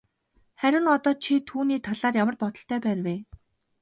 [0.61, 3.15] Харин одоо чи түүний талаар ямар бодолтой байна вэ?